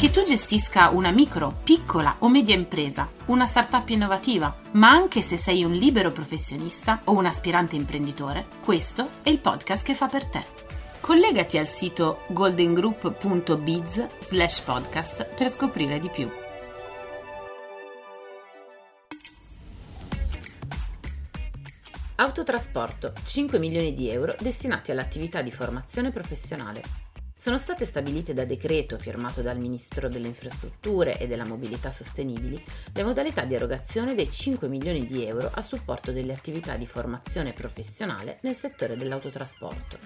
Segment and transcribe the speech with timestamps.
[0.00, 5.36] Che tu gestisca una micro, piccola o media impresa, una startup innovativa, ma anche se
[5.36, 10.26] sei un libero professionista o un aspirante imprenditore, questo è il podcast che fa per
[10.26, 10.42] te.
[11.00, 16.30] Collegati al sito goldengroup.biz slash podcast per scoprire di più.
[22.14, 27.09] Autotrasporto, 5 milioni di euro destinati all'attività di formazione professionale.
[27.40, 33.02] Sono state stabilite da decreto firmato dal Ministro delle Infrastrutture e della Mobilità Sostenibili le
[33.02, 38.40] modalità di erogazione dei 5 milioni di euro a supporto delle attività di formazione professionale
[38.42, 39.96] nel settore dell'autotrasporto.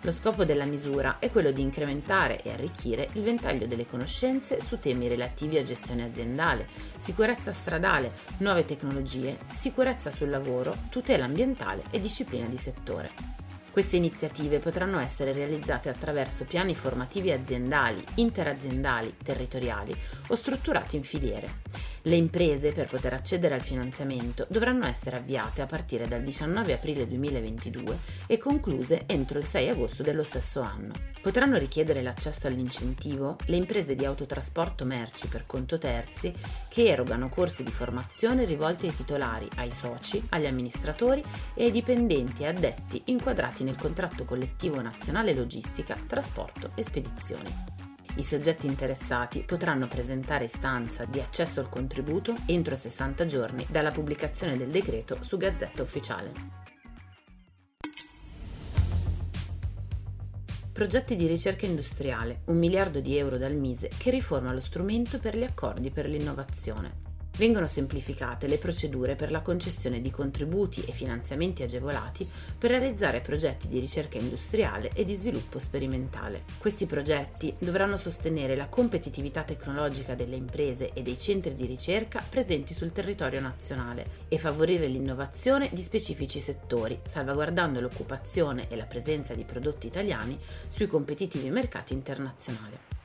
[0.00, 4.78] Lo scopo della misura è quello di incrementare e arricchire il ventaglio delle conoscenze su
[4.78, 6.66] temi relativi a gestione aziendale,
[6.96, 13.39] sicurezza stradale, nuove tecnologie, sicurezza sul lavoro, tutela ambientale e disciplina di settore.
[13.70, 21.62] Queste iniziative potranno essere realizzate attraverso piani formativi aziendali, interaziendali, territoriali o strutturati in filiere.
[22.02, 27.06] Le imprese, per poter accedere al finanziamento, dovranno essere avviate a partire dal 19 aprile
[27.06, 30.94] 2022 e concluse entro il 6 agosto dello stesso anno.
[31.20, 36.32] Potranno richiedere l'accesso all'incentivo le imprese di autotrasporto merci per conto terzi
[36.68, 41.22] che erogano corsi di formazione rivolti ai titolari, ai soci, agli amministratori
[41.54, 47.79] e ai dipendenti e addetti inquadrati nel contratto collettivo nazionale logistica, trasporto e spedizioni.
[48.16, 54.56] I soggetti interessati potranno presentare istanza di accesso al contributo entro 60 giorni dalla pubblicazione
[54.56, 56.32] del decreto su Gazzetta Ufficiale.
[60.72, 65.36] Progetti di ricerca industriale, un miliardo di euro dal Mise che riforma lo strumento per
[65.36, 67.09] gli accordi per l'innovazione.
[67.40, 72.28] Vengono semplificate le procedure per la concessione di contributi e finanziamenti agevolati
[72.58, 76.42] per realizzare progetti di ricerca industriale e di sviluppo sperimentale.
[76.58, 82.74] Questi progetti dovranno sostenere la competitività tecnologica delle imprese e dei centri di ricerca presenti
[82.74, 89.44] sul territorio nazionale e favorire l'innovazione di specifici settori, salvaguardando l'occupazione e la presenza di
[89.44, 92.99] prodotti italiani sui competitivi mercati internazionali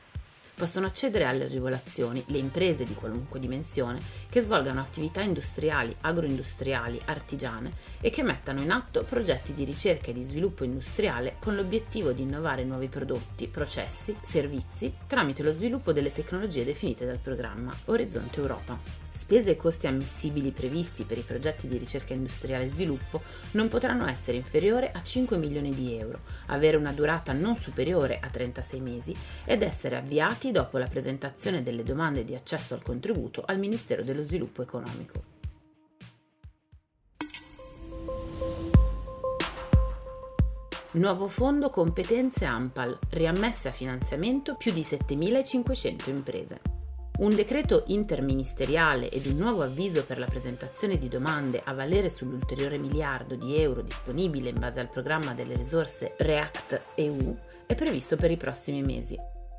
[0.56, 7.74] possono accedere alle agevolazioni le imprese di qualunque dimensione che svolgano attività industriali, agroindustriali, artigiane
[8.02, 12.24] e che mettano in atto progetti di ricerca e di sviluppo industriale con l'obiettivo di
[12.24, 19.04] innovare nuovi prodotti, processi, servizi tramite lo sviluppo delle tecnologie definite dal programma Orizzonte Europa.
[19.16, 23.22] Spese e costi ammissibili previsti per i progetti di ricerca industriale e sviluppo
[23.52, 28.28] non potranno essere inferiori a 5 milioni di euro, avere una durata non superiore a
[28.28, 29.16] 36 mesi
[29.46, 34.22] ed essere avviati dopo la presentazione delle domande di accesso al contributo al Ministero dello
[34.22, 35.36] Sviluppo Economico.
[40.92, 46.62] Nuovo fondo competenze AMPAL, riammesse a finanziamento più di 7.500 imprese.
[47.18, 52.78] Un decreto interministeriale ed un nuovo avviso per la presentazione di domande a valere sull'ulteriore
[52.78, 58.32] miliardo di euro disponibile in base al programma delle risorse REACT EU è previsto per
[58.32, 59.18] i prossimi mesi.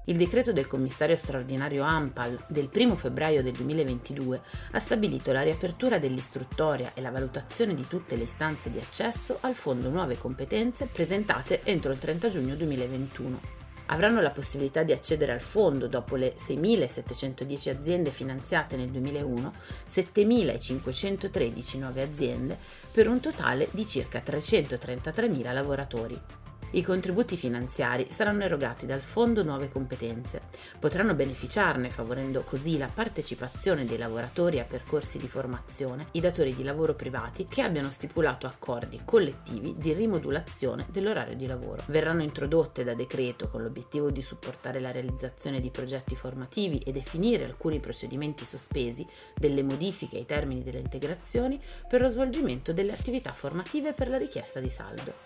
[0.09, 4.41] Il decreto del commissario straordinario AMPAL del 1 febbraio del 2022
[4.71, 9.55] ha stabilito la riapertura dell'istruttoria e la valutazione di tutte le istanze di accesso al
[9.55, 15.41] Fondo Nuove Competenze presentate entro il 30 giugno 2021 avranno la possibilità di accedere al
[15.41, 19.53] fondo dopo le 6.710 aziende finanziate nel 2001,
[19.89, 22.57] 7.513 nuove aziende
[22.91, 26.46] per un totale di circa 333.000 lavoratori.
[26.73, 30.43] I contributi finanziari saranno erogati dal Fondo Nuove Competenze.
[30.81, 36.65] Potranno beneficiarne, favorendo così la partecipazione dei lavoratori a percorsi di formazione, i datori di
[36.65, 41.85] lavoro privati che abbiano stipulato accordi collettivi di rimodulazione dell'orario di lavoro.
[41.87, 47.45] Verranno introdotte da decreto con l'obiettivo di supportare la realizzazione di progetti formativi e definire
[47.45, 53.93] alcuni procedimenti sospesi, delle modifiche ai termini delle integrazioni per lo svolgimento delle attività formative
[53.93, 55.26] per la richiesta di saldo.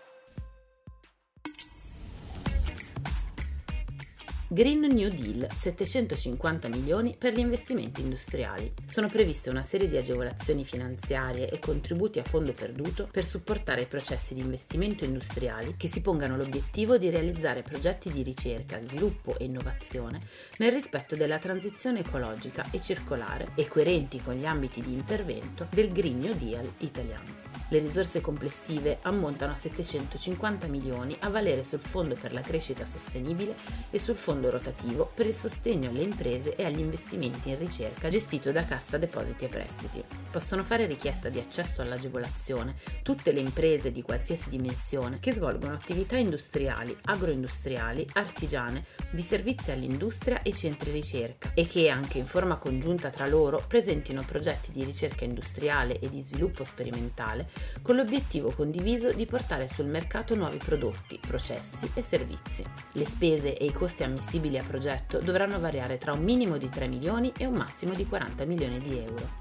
[4.52, 8.74] Green New Deal, 750 milioni per gli investimenti industriali.
[8.84, 13.86] Sono previste una serie di agevolazioni finanziarie e contributi a fondo perduto per supportare i
[13.86, 19.44] processi di investimento industriali che si pongano l'obiettivo di realizzare progetti di ricerca, sviluppo e
[19.44, 20.20] innovazione
[20.56, 25.92] nel rispetto della transizione ecologica e circolare e coerenti con gli ambiti di intervento del
[25.92, 27.49] Green New Deal italiano.
[27.72, 33.54] Le risorse complessive ammontano a 750 milioni a valere sul Fondo per la crescita sostenibile
[33.90, 38.50] e sul Fondo rotativo per il sostegno alle imprese e agli investimenti in ricerca gestito
[38.50, 40.04] da Cassa Depositi e Prestiti.
[40.32, 42.74] Possono fare richiesta di accesso all'agevolazione
[43.04, 50.42] tutte le imprese di qualsiasi dimensione che svolgono attività industriali, agroindustriali, artigiane, di servizi all'industria
[50.42, 55.24] e centri ricerca e che anche in forma congiunta tra loro presentino progetti di ricerca
[55.24, 61.90] industriale e di sviluppo sperimentale con l'obiettivo condiviso di portare sul mercato nuovi prodotti, processi
[61.94, 62.64] e servizi.
[62.92, 66.86] Le spese e i costi ammissibili a progetto dovranno variare tra un minimo di 3
[66.88, 69.39] milioni e un massimo di 40 milioni di euro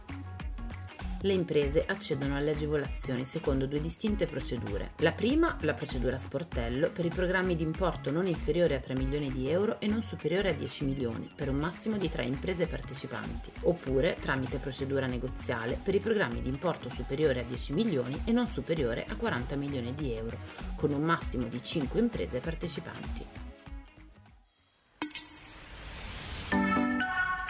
[1.22, 4.92] le imprese accedono alle agevolazioni secondo due distinte procedure.
[4.98, 9.32] La prima, la procedura sportello, per i programmi di importo non inferiore a 3 milioni
[9.32, 13.52] di euro e non superiore a 10 milioni, per un massimo di 3 imprese partecipanti,
[13.62, 18.48] oppure tramite procedura negoziale per i programmi di importo superiore a 10 milioni e non
[18.48, 20.38] superiore a 40 milioni di euro,
[20.76, 23.39] con un massimo di 5 imprese partecipanti.